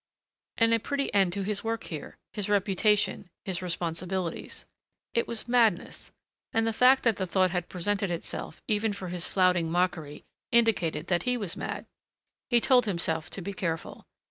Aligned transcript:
And 0.57 0.73
a 0.73 0.79
pretty 0.79 1.13
end 1.13 1.31
to 1.33 1.43
his 1.43 1.63
work 1.63 1.83
here, 1.83 2.17
his 2.33 2.49
reputation, 2.49 3.29
his 3.45 3.61
responsibilities 3.61 4.65
It 5.13 5.27
was 5.27 5.47
madness. 5.47 6.09
And 6.51 6.65
the 6.65 6.73
fact 6.73 7.03
that 7.03 7.17
the 7.17 7.27
thought 7.27 7.51
had 7.51 7.69
presented 7.69 8.09
itself, 8.09 8.63
even 8.67 8.93
for 8.93 9.09
his 9.09 9.27
flouting 9.27 9.69
mockery, 9.69 10.23
indicated 10.51 11.05
that 11.05 11.21
he 11.29 11.37
was 11.37 11.55
mad. 11.55 11.85
He 12.49 12.59
told 12.59 12.85
himself 12.87 13.29
to 13.29 13.43
be 13.43 13.53
careful. 13.53 14.07